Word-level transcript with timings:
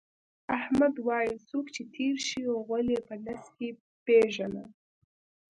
احمد 0.59 0.95
وایي: 1.07 1.31
څوک 1.49 1.65
چې 1.75 1.83
تېر 1.93 2.15
شي، 2.27 2.43
غول 2.65 2.87
یې 2.95 2.99
په 3.07 3.15
نس 3.25 3.43
کې 3.55 3.69
پېژنم. 4.05 4.69